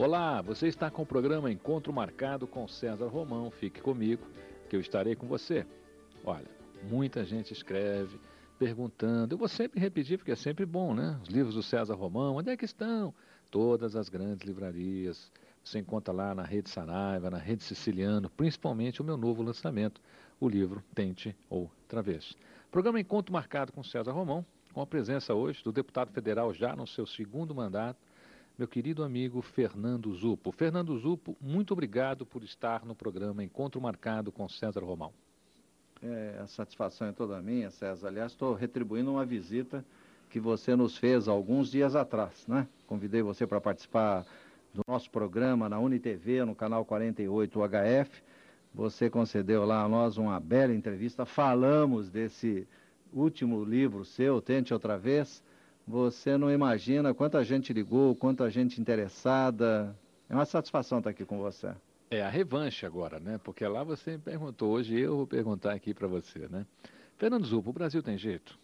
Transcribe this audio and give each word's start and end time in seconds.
Olá, 0.00 0.40
você 0.40 0.66
está 0.66 0.90
com 0.90 1.02
o 1.02 1.06
programa 1.06 1.52
Encontro 1.52 1.92
Marcado 1.92 2.46
com 2.46 2.66
César 2.66 3.06
Romão. 3.06 3.50
Fique 3.50 3.82
comigo, 3.82 4.26
que 4.66 4.74
eu 4.74 4.80
estarei 4.80 5.14
com 5.14 5.26
você. 5.26 5.66
Olha, 6.24 6.46
muita 6.84 7.22
gente 7.22 7.52
escreve 7.52 8.18
perguntando. 8.58 9.34
Eu 9.34 9.38
vou 9.38 9.46
sempre 9.46 9.78
repetir, 9.78 10.16
porque 10.16 10.32
é 10.32 10.36
sempre 10.36 10.64
bom, 10.64 10.94
né? 10.94 11.20
Os 11.22 11.28
livros 11.28 11.54
do 11.54 11.62
César 11.62 11.92
Romão, 11.96 12.36
onde 12.36 12.48
é 12.48 12.56
que 12.56 12.64
estão? 12.64 13.12
Todas 13.50 13.94
as 13.94 14.08
grandes 14.08 14.46
livrarias. 14.46 15.30
Você 15.62 15.80
encontra 15.80 16.14
lá 16.14 16.34
na 16.34 16.44
Rede 16.44 16.70
Saraiva, 16.70 17.28
na 17.28 17.36
Rede 17.36 17.62
Siciliano, 17.62 18.30
principalmente 18.30 19.02
o 19.02 19.04
meu 19.04 19.18
novo 19.18 19.42
lançamento, 19.42 20.00
o 20.40 20.48
livro 20.48 20.82
Tente 20.94 21.36
ou 21.50 21.70
Travesso. 21.86 22.34
Programa 22.70 22.98
Encontro 22.98 23.34
Marcado 23.34 23.70
com 23.70 23.84
César 23.84 24.12
Romão, 24.12 24.46
com 24.72 24.80
a 24.80 24.86
presença 24.86 25.34
hoje 25.34 25.62
do 25.62 25.70
deputado 25.70 26.10
federal 26.10 26.54
já 26.54 26.74
no 26.74 26.86
seu 26.86 27.04
segundo 27.04 27.54
mandato, 27.54 28.00
meu 28.60 28.68
querido 28.68 29.02
amigo 29.02 29.40
Fernando 29.40 30.12
Zupo. 30.12 30.52
Fernando 30.52 30.94
Zupo, 30.98 31.34
muito 31.40 31.72
obrigado 31.72 32.26
por 32.26 32.42
estar 32.42 32.84
no 32.84 32.94
programa 32.94 33.42
Encontro 33.42 33.80
Marcado 33.80 34.30
com 34.30 34.46
César 34.50 34.84
Romão. 34.84 35.14
É, 36.02 36.38
a 36.38 36.46
satisfação 36.46 37.06
é 37.08 37.12
toda 37.12 37.40
minha, 37.40 37.70
César. 37.70 38.08
Aliás, 38.08 38.32
estou 38.32 38.52
retribuindo 38.52 39.10
uma 39.10 39.24
visita 39.24 39.82
que 40.28 40.38
você 40.38 40.76
nos 40.76 40.98
fez 40.98 41.26
alguns 41.26 41.70
dias 41.70 41.96
atrás, 41.96 42.46
né? 42.46 42.68
Convidei 42.86 43.22
você 43.22 43.46
para 43.46 43.62
participar 43.62 44.26
do 44.74 44.82
nosso 44.86 45.10
programa 45.10 45.66
na 45.66 45.78
UniTV, 45.78 46.44
no 46.44 46.54
canal 46.54 46.84
48 46.84 47.60
HF. 47.60 48.22
Você 48.74 49.08
concedeu 49.08 49.64
lá 49.64 49.84
a 49.84 49.88
nós 49.88 50.18
uma 50.18 50.38
bela 50.38 50.74
entrevista. 50.74 51.24
Falamos 51.24 52.10
desse 52.10 52.68
último 53.10 53.64
livro 53.64 54.04
seu, 54.04 54.38
Tente 54.42 54.74
Outra 54.74 54.98
Vez. 54.98 55.42
Você 55.90 56.38
não 56.38 56.52
imagina 56.52 57.12
quanta 57.12 57.42
gente 57.42 57.72
ligou, 57.72 58.14
quanta 58.14 58.48
gente 58.48 58.80
interessada. 58.80 59.92
É 60.28 60.34
uma 60.34 60.44
satisfação 60.44 60.98
estar 60.98 61.10
aqui 61.10 61.24
com 61.24 61.38
você. 61.38 61.74
É 62.08 62.22
a 62.22 62.28
revanche 62.28 62.86
agora, 62.86 63.18
né? 63.18 63.40
Porque 63.42 63.66
lá 63.66 63.82
você 63.82 64.12
me 64.12 64.18
perguntou, 64.18 64.70
hoje 64.70 64.96
eu 65.00 65.16
vou 65.16 65.26
perguntar 65.26 65.72
aqui 65.72 65.92
para 65.92 66.06
você, 66.06 66.46
né? 66.48 66.64
Fernando 67.18 67.44
Zupo, 67.44 67.70
o 67.70 67.72
Brasil 67.72 68.04
tem 68.04 68.16
jeito? 68.16 68.56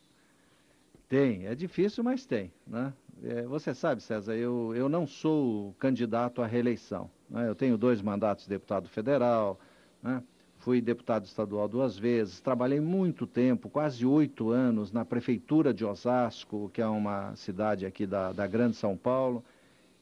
Tem, 1.09 1.47
é 1.47 1.55
difícil, 1.57 2.05
mas 2.05 2.25
tem, 2.25 2.53
né? 2.65 2.93
É, 3.25 3.43
você 3.43 3.75
sabe, 3.75 4.01
César, 4.05 4.37
eu, 4.37 4.73
eu 4.77 4.89
não 4.89 5.05
sou 5.05 5.75
candidato 5.81 6.43
à 6.43 6.47
reeleição. 6.47 7.11
Né? 7.29 7.49
Eu 7.49 7.57
tenho 7.57 7.77
dois 7.77 8.01
mandatos 8.01 8.45
de 8.45 8.51
deputado 8.51 8.89
federal, 8.89 9.59
né? 10.01 10.23
Fui 10.67 10.81
deputado 10.81 11.25
estadual 11.27 11.69
duas 11.69 11.97
vezes, 11.97 12.41
trabalhei 12.41 12.81
muito 12.81 13.25
tempo, 13.25 13.71
quase 13.71 14.05
oito 14.05 14.51
anos, 14.51 14.91
na 14.91 15.05
prefeitura 15.05 15.73
de 15.73 15.85
Osasco, 15.85 16.69
que 16.75 16.83
é 16.83 16.87
uma 16.89 17.37
cidade 17.37 17.87
aqui 17.87 18.05
da, 18.05 18.33
da 18.33 18.49
Grande 18.49 18.75
São 18.75 18.97
Paulo. 18.97 19.45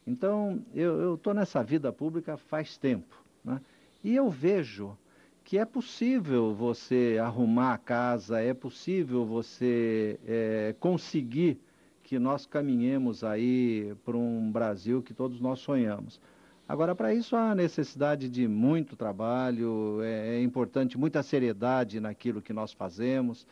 Então, 0.06 0.64
eu 0.74 1.16
estou 1.16 1.34
nessa 1.34 1.62
vida 1.62 1.92
pública 1.92 2.38
faz 2.38 2.78
tempo. 2.78 3.14
Né? 3.44 3.60
E 4.02 4.16
eu 4.16 4.30
vejo 4.30 4.96
que 5.44 5.58
é 5.58 5.66
possível 5.66 6.54
você 6.54 7.18
arrumar 7.22 7.74
a 7.74 7.78
casa, 7.78 8.40
é 8.40 8.54
possível 8.54 9.26
você 9.26 10.18
é, 10.26 10.74
conseguir 10.80 11.60
que 12.02 12.18
nós 12.18 12.46
caminhemos 12.46 13.22
aí 13.22 13.94
para 14.02 14.16
um 14.16 14.50
Brasil 14.50 15.02
que 15.02 15.12
todos 15.12 15.42
nós 15.42 15.58
sonhamos. 15.58 16.18
Agora, 16.66 16.94
para 16.94 17.12
isso 17.12 17.36
há 17.36 17.54
necessidade 17.54 18.26
de 18.26 18.48
muito 18.48 18.96
trabalho, 18.96 20.00
é, 20.02 20.36
é, 20.36 20.42
importante 20.42 20.96
muita 20.96 21.22
seriedade 21.22 22.00
naquilo 22.00 22.40
que 22.40 22.54
nós 22.54 22.72
fazemos. 22.72 23.46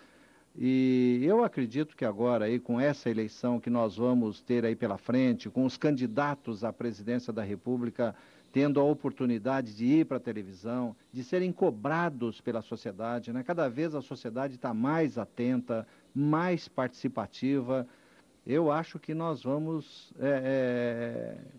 E 0.56 1.20
eu 1.22 1.44
acredito 1.44 1.94
que 1.94 2.06
agora, 2.06 2.46
aí, 2.46 2.58
com 2.58 2.80
essa 2.80 3.10
eleição 3.10 3.60
que 3.60 3.68
nós 3.68 3.96
vamos 3.96 4.40
ter 4.40 4.64
aí 4.64 4.74
pela 4.74 4.96
frente, 4.96 5.50
com 5.50 5.66
os 5.66 5.76
candidatos 5.76 6.64
à 6.64 6.72
presidência 6.72 7.32
da 7.32 7.42
República 7.42 8.14
tendo 8.50 8.78
a 8.78 8.84
oportunidade 8.84 9.74
de 9.74 9.86
ir 9.86 10.06
para 10.06 10.18
a 10.18 10.20
televisão, 10.20 10.94
de 11.10 11.24
serem 11.24 11.50
cobrados 11.50 12.40
pela 12.40 12.60
sociedade, 12.60 13.32
né? 13.32 13.42
cada 13.42 13.66
vez 13.66 13.94
a 13.94 14.02
sociedade 14.02 14.56
está 14.56 14.74
mais 14.74 15.16
atenta, 15.16 15.86
mais 16.14 16.68
participativa. 16.68 17.86
Eu 18.46 18.70
acho 18.70 18.98
que 18.98 19.14
nós 19.14 19.42
vamos 19.42 20.12
é, 20.20 21.38
é 21.38 21.51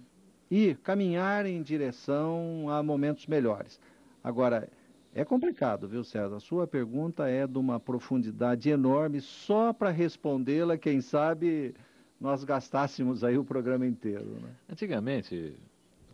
e 0.54 0.76
caminhar 0.76 1.48
em 1.48 1.64
direção 1.64 2.70
a 2.70 2.84
momentos 2.84 3.26
melhores. 3.26 3.80
Agora, 4.24 4.70
é 5.12 5.26
complicado, 5.26 5.88
viu, 5.88 6.04
César? 6.04 6.36
A 6.36 6.40
sua 6.40 6.68
pergunta 6.68 7.28
é 7.28 7.48
de 7.48 7.58
uma 7.58 7.80
profundidade 7.80 8.70
enorme, 8.70 9.20
só 9.20 9.74
para 9.74 9.90
respondê-la, 9.90 10.78
quem 10.78 11.02
sabe 11.02 11.74
nós 12.22 12.44
gastássemos 12.44 13.24
aí 13.24 13.36
o 13.36 13.44
programa 13.44 13.88
inteiro. 13.88 14.30
Né? 14.40 14.50
Antigamente, 14.70 15.58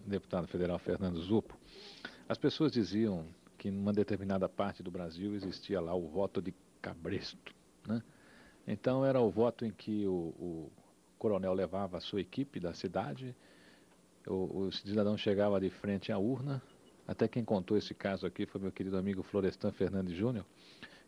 deputado 0.05 0.47
federal 0.47 0.79
Fernando 0.79 1.19
Zupo, 1.19 1.57
as 2.29 2.37
pessoas 2.37 2.71
diziam 2.71 3.25
que 3.57 3.69
numa 3.69 3.91
determinada 3.91 4.47
parte 4.47 4.81
do 4.81 4.89
Brasil 4.89 5.35
existia 5.35 5.81
lá 5.81 5.93
o 5.93 6.07
voto 6.07 6.41
de 6.41 6.53
cabresto, 6.81 7.53
né? 7.85 8.01
Então 8.65 9.03
era 9.03 9.19
o 9.19 9.29
voto 9.29 9.65
em 9.65 9.71
que 9.71 10.07
o, 10.07 10.33
o 10.39 10.71
coronel 11.17 11.53
levava 11.53 11.97
a 11.97 11.99
sua 11.99 12.21
equipe 12.21 12.57
da 12.57 12.73
cidade 12.73 13.35
o, 14.27 14.67
o 14.67 14.71
cidadão 14.71 15.17
chegava 15.17 15.59
de 15.59 15.69
frente 15.69 16.11
à 16.11 16.17
urna, 16.17 16.61
até 17.07 17.27
quem 17.27 17.43
contou 17.43 17.77
esse 17.77 17.93
caso 17.93 18.25
aqui 18.25 18.45
foi 18.45 18.61
meu 18.61 18.71
querido 18.71 18.97
amigo 18.97 19.23
Florestan 19.23 19.71
Fernandes 19.71 20.15
Júnior, 20.15 20.45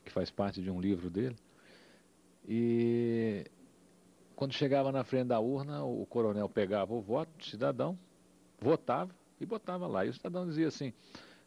que 0.03 0.11
faz 0.11 0.31
parte 0.31 0.61
de 0.61 0.69
um 0.69 0.81
livro 0.81 1.09
dele. 1.09 1.35
E 2.47 3.45
quando 4.35 4.53
chegava 4.53 4.91
na 4.91 5.03
frente 5.03 5.27
da 5.27 5.39
urna, 5.39 5.83
o 5.83 6.05
coronel 6.05 6.49
pegava 6.49 6.93
o 6.93 7.01
voto 7.01 7.29
do 7.37 7.43
cidadão, 7.43 7.97
votava 8.59 9.13
e 9.39 9.45
botava 9.45 9.85
lá. 9.85 10.05
E 10.05 10.09
o 10.09 10.13
cidadão 10.13 10.47
dizia 10.47 10.67
assim: 10.67 10.91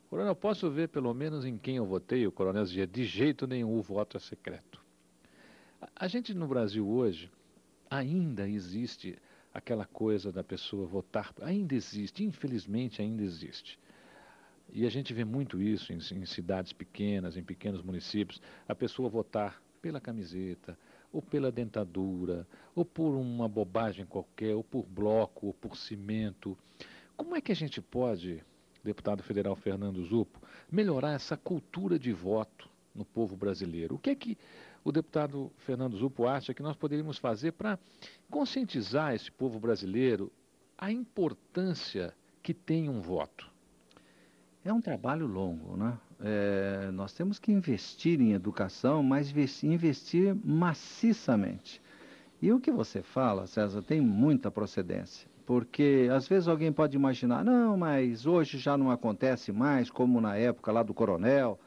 Coronel, 0.09 0.37
posso 0.37 0.71
ver 0.71 0.89
pelo 0.89 1.13
menos 1.13 1.45
em 1.45 1.59
quem 1.59 1.77
eu 1.77 1.85
votei? 1.85 2.25
O 2.25 2.31
coronel 2.31 2.63
dizia: 2.63 2.87
De 2.87 3.05
jeito 3.05 3.49
nenhum, 3.49 3.77
o 3.77 3.83
voto 3.83 4.17
é 4.17 4.21
secreto. 4.21 4.81
A, 5.97 6.07
gente 6.07 6.33
no 6.33 6.47
Brasil 6.47 6.89
hoje 6.89 7.31
ainda 7.91 8.49
existe 8.49 9.19
aquela 9.55 9.85
coisa 9.87 10.33
da 10.33 10.43
pessoa 10.43 10.85
votar, 10.85 11.33
ainda 11.41 11.77
existe, 11.77 12.25
infelizmente 12.25 13.01
ainda 13.01 13.23
existe. 13.23 13.79
E 14.73 14.85
a 14.85 14.91
gente 14.91 15.15
vê 15.15 15.25
muito 15.25 15.63
isso 15.63 15.93
em, 15.93 15.99
em, 15.99 16.27
cidades 16.27 16.73
pequenas, 16.73 17.37
em 17.37 17.43
pequenos 17.45 17.81
municípios, 17.81 18.43
a 18.67 18.75
pessoa 18.75 19.09
votar 19.09 19.63
pela 19.81 20.01
camiseta, 20.01 20.77
ou 21.13 21.23
pela 21.23 21.53
dentadura, 21.53 22.45
ou 22.75 22.85
por 22.85 23.15
uma 23.15 23.49
bobagem 23.49 24.05
qualquer, 24.05 24.57
ou 24.57 24.65
por 24.65 24.85
bloco, 24.85 25.47
ou 25.47 25.55
por 25.55 25.77
cimento. 25.77 26.59
Como 27.17 27.37
é 27.37 27.41
que 27.41 27.53
a 27.53 27.55
gente 27.55 27.81
pode, 27.81 28.43
deputado 28.83 29.23
federal 29.23 29.55
Fernando 29.55 30.03
Zupo, 30.05 30.41
melhorar 30.69 31.13
essa 31.13 31.37
cultura 31.37 31.97
de 31.97 32.13
voto 32.13 32.69
no 32.93 33.05
povo 33.05 33.37
brasileiro? 33.37 33.95
O 33.95 33.99
que 33.99 34.11
é 34.11 34.15
que 34.17 34.37
o 34.85 34.93
deputado 34.93 35.51
Fernando 35.57 35.97
Zupo 35.97 36.27
acha 36.27 36.53
que 36.53 36.63
nós 36.63 36.77
poderíamos 36.77 37.17
fazer 37.17 37.53
para 37.53 37.79
conscientizar 38.31 39.15
esse 39.15 39.33
povo 39.33 39.59
brasileiro 39.59 40.31
a 40.77 40.93
importância 40.93 42.15
que 42.43 42.53
tem 42.53 42.89
um 42.91 43.01
voto? 43.01 43.51
É 44.63 44.73
um 44.73 44.81
trabalho 44.81 45.27
longo, 45.27 45.77
né? 45.77 45.99
É, 46.21 46.91
nós 46.93 47.13
temos 47.13 47.39
que 47.39 47.51
investir 47.51 48.21
em 48.21 48.33
educação, 48.33 49.03
mas 49.03 49.33
investir 49.63 50.35
maciçamente. 50.45 51.83
E 52.41 52.53
o 52.53 52.61
que 52.61 52.71
você 52.71 53.03
fala, 53.03 53.47
César, 53.47 53.83
tem 53.83 54.01
muita 54.01 54.51
procedência. 54.51 55.29
Porque 55.47 56.09
às 56.13 56.27
vezes 56.27 56.49
alguém 56.49 56.73
pode 56.73 56.97
imaginar, 56.97 57.45
não, 57.45 57.77
mas 57.77 58.27
hoje 58.27 58.59
já 58.59 58.77
não 58.77 58.91
acontece 58.91 59.53
mais, 59.53 59.91
como 59.91 60.21
na 60.21 60.37
época 60.37 60.73
lá 60.73 60.83
do 60.83 60.95
coronel, 60.95 61.59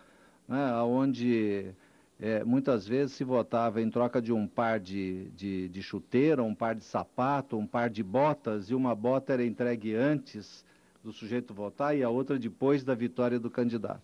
né, 0.47 0.73
onde 0.81 1.75
é, 2.19 2.43
muitas 2.43 2.87
vezes 2.87 3.15
se 3.15 3.23
votava 3.23 3.81
em 3.81 3.89
troca 3.89 4.21
de 4.21 4.33
um 4.33 4.47
par 4.47 4.79
de, 4.79 5.29
de, 5.35 5.69
de 5.69 5.83
chuteira, 5.83 6.43
um 6.43 6.55
par 6.55 6.73
de 6.73 6.83
sapato, 6.83 7.57
um 7.57 7.67
par 7.67 7.89
de 7.89 8.01
botas, 8.01 8.69
e 8.69 8.75
uma 8.75 8.95
bota 8.95 9.33
era 9.33 9.45
entregue 9.45 9.93
antes 9.93 10.65
do 11.03 11.13
sujeito 11.13 11.53
votar 11.53 11.95
e 11.95 12.03
a 12.03 12.09
outra 12.09 12.39
depois 12.39 12.83
da 12.83 12.95
vitória 12.95 13.39
do 13.39 13.51
candidato. 13.51 14.01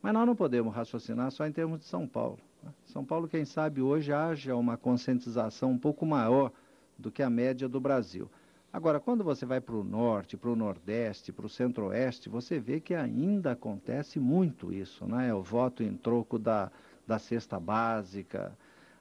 Mas 0.00 0.14
nós 0.14 0.26
não 0.26 0.34
podemos 0.34 0.74
raciocinar 0.74 1.30
só 1.30 1.46
em 1.46 1.52
termos 1.52 1.80
de 1.80 1.84
São 1.84 2.06
Paulo. 2.06 2.38
Né? 2.62 2.70
São 2.86 3.04
Paulo, 3.04 3.28
quem 3.28 3.44
sabe, 3.44 3.82
hoje 3.82 4.12
haja 4.12 4.56
uma 4.56 4.78
conscientização 4.78 5.72
um 5.72 5.78
pouco 5.78 6.06
maior 6.06 6.50
do 6.98 7.10
que 7.10 7.22
a 7.22 7.28
média 7.28 7.68
do 7.68 7.78
Brasil. 7.78 8.30
Agora, 8.72 9.00
quando 9.00 9.22
você 9.22 9.44
vai 9.44 9.60
para 9.60 9.74
o 9.74 9.84
norte, 9.84 10.36
para 10.36 10.48
o 10.48 10.56
nordeste, 10.56 11.32
para 11.32 11.44
o 11.44 11.48
centro-oeste, 11.48 12.28
você 12.28 12.58
vê 12.58 12.80
que 12.80 12.94
ainda 12.94 13.52
acontece 13.52 14.20
muito 14.20 14.72
isso, 14.72 15.04
né? 15.06 15.34
O 15.34 15.42
voto 15.42 15.82
em 15.82 15.96
troco 15.96 16.38
da, 16.38 16.70
da 17.10 17.18
cesta 17.18 17.58
básica. 17.58 18.56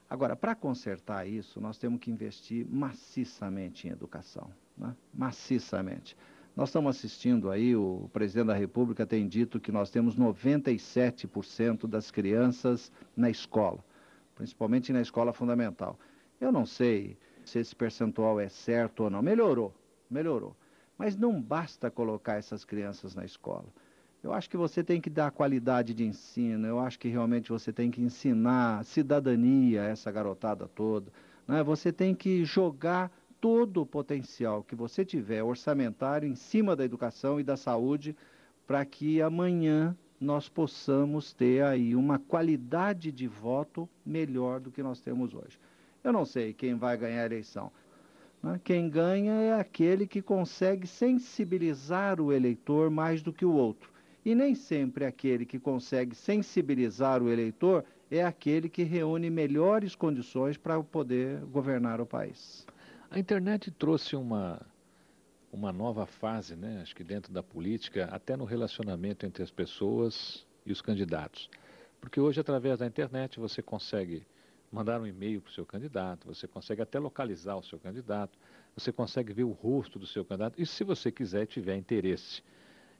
Agora, 0.09 0.35
para 0.35 0.55
consertar 0.55 1.27
isso, 1.27 1.61
nós 1.61 1.77
temos 1.77 1.99
que 1.99 2.09
investir 2.09 2.65
maciçamente 2.67 3.87
em 3.87 3.91
educação, 3.91 4.49
né? 4.75 4.95
maciçamente. 5.13 6.17
Nós 6.55 6.69
estamos 6.69 6.97
assistindo 6.97 7.51
aí, 7.51 7.75
o 7.75 8.09
presidente 8.11 8.47
da 8.47 8.55
República 8.55 9.05
tem 9.05 9.27
dito 9.27 9.59
que 9.59 9.71
nós 9.71 9.91
temos 9.91 10.17
97% 10.17 11.85
das 11.85 12.09
crianças 12.09 12.91
na 13.15 13.29
escola, 13.29 13.85
principalmente 14.33 14.91
na 14.91 15.01
escola 15.01 15.31
fundamental. 15.31 15.99
Eu 16.41 16.51
não 16.51 16.65
sei 16.65 17.15
se 17.45 17.59
esse 17.59 17.75
percentual 17.75 18.39
é 18.39 18.49
certo 18.49 19.03
ou 19.03 19.09
não. 19.11 19.21
Melhorou, 19.21 19.71
melhorou. 20.09 20.55
Mas 20.97 21.15
não 21.15 21.39
basta 21.39 21.91
colocar 21.91 22.37
essas 22.37 22.65
crianças 22.65 23.13
na 23.13 23.23
escola. 23.23 23.67
Eu 24.21 24.33
acho 24.33 24.49
que 24.49 24.57
você 24.57 24.83
tem 24.83 24.99
que 24.99 25.09
dar 25.09 25.31
qualidade 25.31 25.93
de 25.93 26.03
ensino, 26.03 26.67
eu 26.67 26.77
acho 26.79 26.99
que 26.99 27.07
realmente 27.07 27.49
você 27.49 27.71
tem 27.71 27.89
que 27.89 28.01
ensinar 28.01 28.83
cidadania 28.83 29.83
a 29.83 29.85
essa 29.85 30.11
garotada 30.11 30.67
toda. 30.67 31.11
Né? 31.47 31.63
Você 31.63 31.91
tem 31.91 32.13
que 32.13 32.43
jogar 32.43 33.09
todo 33.39 33.81
o 33.81 33.85
potencial 33.85 34.61
que 34.61 34.75
você 34.75 35.05
tiver 35.05 35.41
orçamentário 35.41 36.27
em 36.27 36.35
cima 36.35 36.75
da 36.75 36.83
educação 36.83 37.39
e 37.39 37.43
da 37.43 37.55
saúde 37.55 38.13
para 38.67 38.83
que 38.83 39.21
amanhã 39.21 39.95
nós 40.19 40.49
possamos 40.49 41.31
ter 41.31 41.63
aí 41.63 41.95
uma 41.95 42.19
qualidade 42.19 43.13
de 43.13 43.25
voto 43.25 43.87
melhor 44.05 44.59
do 44.59 44.69
que 44.69 44.83
nós 44.83 44.99
temos 44.99 45.33
hoje. 45.33 45.57
Eu 46.03 46.11
não 46.11 46.25
sei 46.25 46.53
quem 46.53 46.75
vai 46.75 46.97
ganhar 46.97 47.21
a 47.23 47.25
eleição. 47.25 47.71
Né? 48.43 48.59
Quem 48.63 48.89
ganha 48.89 49.33
é 49.33 49.53
aquele 49.57 50.05
que 50.05 50.21
consegue 50.21 50.85
sensibilizar 50.85 52.19
o 52.19 52.33
eleitor 52.33 52.89
mais 52.89 53.21
do 53.21 53.31
que 53.31 53.45
o 53.45 53.53
outro. 53.53 53.89
E 54.25 54.35
nem 54.35 54.53
sempre 54.53 55.05
aquele 55.05 55.45
que 55.45 55.59
consegue 55.59 56.15
sensibilizar 56.15 57.23
o 57.23 57.29
eleitor 57.29 57.85
é 58.11 58.23
aquele 58.23 58.67
que 58.67 58.83
reúne 58.83 59.29
melhores 59.29 59.95
condições 59.95 60.57
para 60.57 60.81
poder 60.83 61.39
governar 61.45 62.01
o 62.01 62.05
país. 62.05 62.65
A 63.09 63.17
internet 63.17 63.71
trouxe 63.71 64.15
uma, 64.15 64.61
uma 65.51 65.71
nova 65.71 66.05
fase, 66.05 66.55
né? 66.55 66.79
acho 66.81 66.95
que 66.95 67.03
dentro 67.03 67.31
da 67.31 67.41
política, 67.41 68.05
até 68.11 68.35
no 68.35 68.45
relacionamento 68.45 69.25
entre 69.25 69.41
as 69.41 69.51
pessoas 69.51 70.45
e 70.65 70.71
os 70.71 70.81
candidatos. 70.81 71.49
Porque 72.01 72.19
hoje, 72.19 72.39
através 72.39 72.79
da 72.79 72.85
internet, 72.85 73.39
você 73.39 73.61
consegue 73.61 74.25
mandar 74.71 75.01
um 75.01 75.07
e-mail 75.07 75.41
para 75.41 75.49
o 75.49 75.53
seu 75.53 75.65
candidato, 75.65 76.27
você 76.27 76.47
consegue 76.47 76.81
até 76.81 76.99
localizar 76.99 77.55
o 77.55 77.63
seu 77.63 77.79
candidato, 77.79 78.37
você 78.75 78.91
consegue 78.91 79.33
ver 79.33 79.43
o 79.43 79.51
rosto 79.51 79.97
do 79.97 80.05
seu 80.05 80.23
candidato, 80.23 80.61
e 80.61 80.65
se 80.65 80.83
você 80.83 81.11
quiser 81.11 81.47
tiver 81.47 81.75
interesse. 81.75 82.43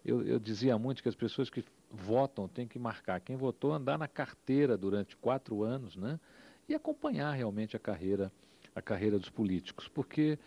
Eu, 0.04 0.26
eu 0.26 0.40
dizia 0.40 0.78
muito 0.78 1.04
que 1.04 1.10
as 1.10 1.16
pessoas 1.16 1.50
que 1.50 1.64
votam 1.92 2.48
têm 2.48 2.68
que 2.68 2.80
marcar 2.80 3.20
quem 3.20 3.36
votou, 3.36 3.74
andar 3.74 3.98
na 3.98 4.08
carteira 4.08 4.78
durante 4.78 5.16
quatro 5.18 5.64
anos, 5.64 5.96
né? 5.96 6.20
E 6.68 6.76
acompanhar 6.76 7.32
realmente 7.34 7.76
a 7.76 7.80
carreira, 7.80 8.32
a 8.76 8.82
carreira 8.82 9.18
dos 9.18 9.30
políticos, 9.30 9.88
porque 9.88 10.38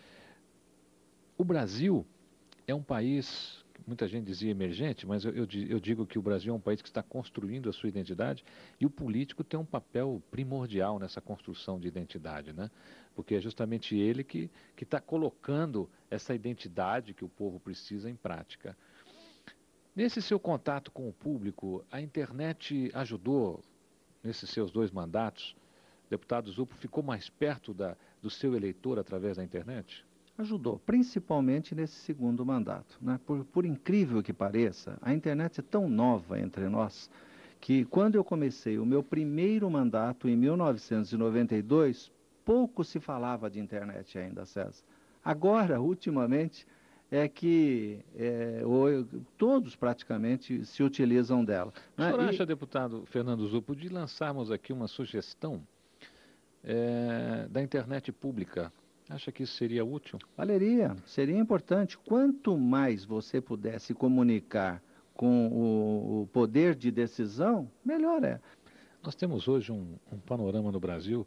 o 1.36 1.44
Brasil 1.44 2.06
é 2.66 2.74
um 2.74 2.82
país 2.82 3.62
muita 3.86 4.06
gente 4.06 4.24
dizia 4.24 4.50
emergente, 4.50 5.06
mas 5.06 5.24
eu, 5.24 5.32
eu, 5.32 5.48
eu, 5.68 5.80
digo 5.80 6.06
que 6.06 6.18
o 6.18 6.22
Brasil 6.22 6.52
é 6.52 6.56
um 6.56 6.60
país 6.60 6.80
que 6.80 6.88
está 6.88 7.02
construindo 7.02 7.68
a 7.68 7.72
sua 7.72 7.88
identidade 7.88 8.44
e 8.80 8.86
o 8.86 8.90
político 8.90 9.42
tem 9.42 9.58
um 9.58 9.64
papel 9.64 10.22
primordial 10.30 10.98
nessa 10.98 11.20
construção 11.20 11.78
de 11.78 11.88
identidade, 11.88 12.52
né? 12.52 12.70
Porque 13.14 13.34
é 13.34 13.40
justamente 13.40 13.96
ele 13.96 14.24
que 14.24 14.50
está 14.80 15.00
colocando 15.00 15.88
essa 16.10 16.34
identidade 16.34 17.14
que 17.14 17.24
o 17.24 17.28
povo 17.28 17.60
precisa 17.60 18.08
em 18.08 18.14
prática. 18.14 18.76
Nesse 19.94 20.22
seu 20.22 20.40
contato 20.40 20.90
com 20.90 21.06
o 21.06 21.12
público, 21.12 21.84
a 21.92 22.00
internet 22.00 22.90
ajudou 22.94 23.60
nesses 24.24 24.48
seus 24.48 24.70
dois 24.70 24.90
mandatos? 24.90 25.54
Deputado 26.08 26.50
Zupo 26.50 26.74
ficou 26.76 27.02
mais 27.02 27.28
perto 27.28 27.74
da, 27.74 27.94
do 28.22 28.30
seu 28.30 28.56
eleitor 28.56 28.98
através 28.98 29.36
da 29.36 29.44
internet? 29.44 30.02
Ajudou, 30.38 30.78
principalmente 30.78 31.74
nesse 31.74 31.96
segundo 31.96 32.44
mandato. 32.44 32.96
Né? 33.02 33.20
Por, 33.26 33.44
por 33.44 33.66
incrível 33.66 34.22
que 34.22 34.32
pareça, 34.32 34.96
a 35.02 35.12
internet 35.12 35.60
é 35.60 35.62
tão 35.62 35.90
nova 35.90 36.40
entre 36.40 36.70
nós 36.70 37.10
que 37.60 37.84
quando 37.84 38.14
eu 38.14 38.24
comecei 38.24 38.78
o 38.78 38.86
meu 38.86 39.02
primeiro 39.02 39.70
mandato 39.70 40.26
em 40.26 40.34
1992, 40.34 42.10
pouco 42.46 42.82
se 42.82 42.98
falava 42.98 43.50
de 43.50 43.60
internet 43.60 44.18
ainda, 44.18 44.46
César. 44.46 44.82
Agora, 45.22 45.82
ultimamente, 45.82 46.66
é 47.12 47.28
que 47.28 48.00
é, 48.16 48.62
o, 48.64 49.04
todos 49.38 49.76
praticamente 49.76 50.64
se 50.64 50.82
utilizam 50.82 51.44
dela. 51.44 51.72
Né? 51.96 52.08
O 52.08 52.16
senhor 52.16 52.28
acha, 52.28 52.42
e... 52.42 52.46
deputado 52.46 53.04
Fernando 53.06 53.46
Zupo, 53.46 53.76
de 53.76 53.88
lançarmos 53.88 54.50
aqui 54.50 54.72
uma 54.72 54.88
sugestão 54.88 55.62
é, 56.64 57.46
da 57.48 57.62
internet 57.62 58.10
pública 58.10 58.72
Acha 59.12 59.30
que 59.30 59.42
isso 59.42 59.54
seria 59.54 59.84
útil? 59.84 60.18
Valeria, 60.36 60.96
seria 61.04 61.36
importante. 61.36 61.98
Quanto 61.98 62.56
mais 62.56 63.04
você 63.04 63.42
pudesse 63.42 63.92
comunicar 63.92 64.82
com 65.12 65.48
o, 65.48 66.22
o 66.22 66.26
poder 66.28 66.74
de 66.74 66.90
decisão, 66.90 67.70
melhor 67.84 68.24
é. 68.24 68.40
Nós 69.02 69.14
temos 69.14 69.48
hoje 69.48 69.70
um, 69.70 69.96
um 70.10 70.18
panorama 70.18 70.72
no 70.72 70.80
Brasil 70.80 71.26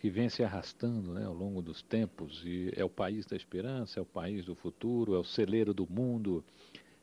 que 0.00 0.08
vem 0.08 0.30
se 0.30 0.42
arrastando 0.42 1.12
né, 1.12 1.26
ao 1.26 1.34
longo 1.34 1.60
dos 1.60 1.82
tempos 1.82 2.42
e 2.44 2.72
é 2.74 2.82
o 2.82 2.88
país 2.88 3.26
da 3.26 3.36
esperança, 3.36 4.00
é 4.00 4.02
o 4.02 4.06
país 4.06 4.46
do 4.46 4.54
futuro, 4.54 5.14
é 5.14 5.18
o 5.18 5.24
celeiro 5.24 5.74
do 5.74 5.86
mundo. 5.86 6.42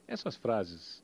Essas 0.07 0.35
frases 0.35 1.03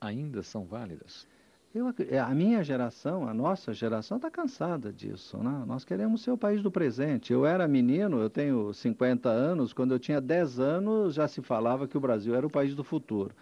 ainda 0.00 0.44
são 0.44 0.64
válidas? 0.64 1.26
Eu, 1.74 1.92
é, 2.10 2.20
a 2.20 2.28
minha 2.28 2.62
geração, 2.62 3.26
a 3.26 3.34
nossa 3.34 3.72
geração 3.72 4.18
está 4.18 4.30
cansada 4.30 4.92
disso. 4.92 5.36
Né? 5.38 5.64
Nós 5.66 5.84
queremos 5.84 6.22
ser 6.22 6.30
o 6.30 6.38
país 6.38 6.62
do 6.62 6.70
presente. 6.70 7.32
Eu 7.32 7.44
era 7.44 7.66
menino, 7.66 8.20
eu 8.20 8.30
tenho 8.30 8.72
50 8.72 9.28
anos, 9.28 9.72
quando 9.72 9.92
eu 9.92 9.98
tinha 9.98 10.20
10 10.20 10.60
anos 10.60 11.14
já 11.14 11.26
se 11.26 11.42
falava 11.42 11.88
que 11.88 11.96
o 11.96 12.00
Brasil 12.00 12.36
era 12.36 12.46
o 12.46 12.50
país 12.50 12.74
do 12.76 12.84
futuro. 12.84 13.34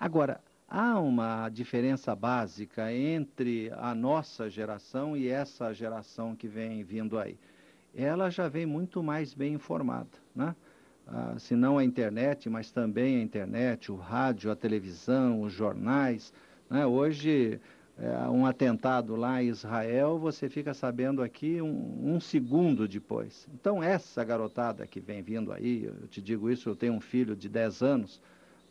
Agora, 0.00 0.40
há 0.74 0.98
uma 0.98 1.48
diferença 1.48 2.16
básica 2.16 2.92
entre 2.92 3.70
a 3.76 3.94
nossa 3.94 4.50
geração 4.50 5.16
e 5.16 5.28
essa 5.28 5.72
geração 5.72 6.34
que 6.34 6.48
vem 6.48 6.82
vindo 6.82 7.16
aí. 7.16 7.38
Ela 7.94 8.28
já 8.28 8.48
vem 8.48 8.66
muito 8.66 9.00
mais 9.00 9.32
bem 9.32 9.54
informada, 9.54 10.10
né? 10.34 10.56
Ah, 11.06 11.34
se 11.38 11.54
não 11.54 11.78
a 11.78 11.84
internet, 11.84 12.50
mas 12.50 12.72
também 12.72 13.18
a 13.18 13.22
internet, 13.22 13.92
o 13.92 13.94
rádio, 13.94 14.50
a 14.50 14.56
televisão, 14.56 15.42
os 15.42 15.52
jornais. 15.52 16.32
Né? 16.68 16.84
Hoje, 16.84 17.60
é, 17.96 18.28
um 18.28 18.44
atentado 18.44 19.14
lá 19.14 19.40
em 19.40 19.48
Israel, 19.48 20.18
você 20.18 20.48
fica 20.48 20.74
sabendo 20.74 21.22
aqui 21.22 21.62
um, 21.62 22.14
um, 22.14 22.18
segundo 22.18 22.88
depois. 22.88 23.46
Então, 23.54 23.80
essa 23.80 24.24
garotada 24.24 24.86
que 24.88 24.98
vem 24.98 25.22
vindo 25.22 25.52
aí, 25.52 25.84
eu 25.84 26.08
te 26.08 26.20
digo 26.20 26.50
isso, 26.50 26.68
eu 26.68 26.74
tenho 26.74 26.94
um 26.94 27.00
filho 27.00 27.36
de 27.36 27.48
10 27.48 27.82
anos, 27.82 28.20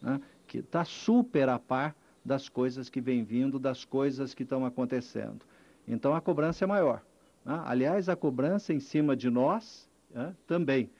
né, 0.01 0.19
que 0.53 0.59
está 0.59 0.85
super 0.85 1.49
a 1.49 1.57
par 1.57 1.95
das 2.23 2.47
coisas 2.47 2.87
que 2.87 3.01
vem 3.01 3.23
vindo, 3.23 3.57
das 3.57 3.83
coisas 3.83 4.35
que 4.35 4.43
estão 4.43 4.63
acontecendo. 4.63 5.39
Então, 5.87 6.13
a 6.13 6.21
cobrança 6.21 6.63
é 6.63 6.67
maior. 6.67 7.01
Né? 7.43 7.59
Aliás, 7.65 8.07
a 8.07 8.15
cobrança 8.15 8.71
em 8.71 8.79
cima 8.79 9.15
de 9.15 9.31
nós 9.31 9.89
né, 10.13 10.35
também. 10.45 10.91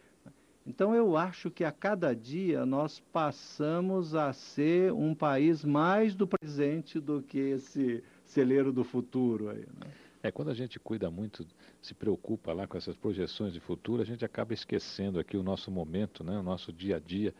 Então 0.65 0.95
eu 0.95 1.15
acho 1.15 1.51
que 1.51 1.63
a 1.63 1.71
cada 1.71 2.15
dia 2.15 2.65
nós 2.65 2.99
passamos 3.11 4.15
a 4.15 4.31
ser 4.31 4.93
um 4.93 5.13
país 5.13 5.63
mais 5.63 6.15
do 6.15 6.25
presente 6.25 7.01
do 7.01 7.21
que 7.21 7.37
esse 7.37 8.01
celeiro 8.23 8.71
do 8.71 8.83
futuro 8.83 9.49
aí. 9.49 9.59
Né? 9.59 9.91
É, 10.23 10.31
quando 10.31 10.49
a 10.49 10.53
gente 10.53 10.79
cuida 10.79 11.11
muito, 11.11 11.45
se 11.81 11.93
preocupa 11.93 12.53
lá 12.53 12.65
com 12.65 12.77
essas 12.77 12.95
projeções 12.95 13.51
de 13.51 13.59
futuro, 13.59 14.01
a 14.01 14.05
gente 14.05 14.23
acaba 14.23 14.53
esquecendo 14.53 15.19
aqui 15.19 15.35
o 15.35 15.43
nosso 15.43 15.69
momento, 15.69 16.23
né, 16.23 16.39
o 16.39 16.43
nosso 16.43 16.71
dia 16.71 16.95
a 16.95 16.99
dia. 16.99 17.35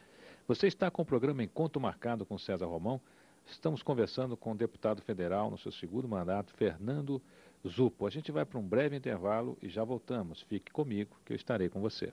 Você 0.46 0.68
está 0.68 0.92
com 0.92 1.02
o 1.02 1.06
programa 1.06 1.42
Encontro 1.42 1.80
Marcado 1.82 2.26
com 2.26 2.38
César 2.38 2.66
Romão. 2.66 3.00
Estamos 3.46 3.82
conversando 3.82 4.36
com 4.36 4.52
o 4.52 4.56
deputado 4.56 5.02
federal 5.02 5.50
no 5.50 5.58
seu 5.58 5.72
segundo 5.72 6.06
mandato, 6.06 6.54
Fernando 6.56 7.22
Zupo. 7.66 8.06
A 8.06 8.10
gente 8.10 8.30
vai 8.30 8.44
para 8.44 8.60
um 8.60 8.68
breve 8.68 8.94
intervalo 8.94 9.58
e 9.62 9.70
já 9.70 9.86
voltamos. 9.86 10.42
Fique 10.42 10.70
comigo 10.70 11.16
que 11.24 11.32
eu 11.32 11.36
estarei 11.38 11.70
com 11.70 11.80
você. 11.80 12.12